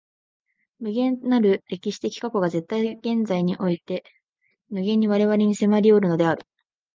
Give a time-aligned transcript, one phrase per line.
[0.79, 4.03] 無限なる歴史的過去が絶対現在において
[4.69, 6.43] 無限に我々に迫りおるのである。